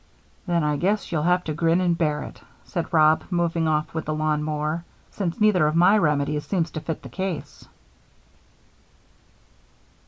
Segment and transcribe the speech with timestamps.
[0.47, 4.05] "Then I guess you'll have to grin and bear it," said Rob, moving off with
[4.05, 7.67] the lawn mower, "since neither of my remedies seems to fit the case."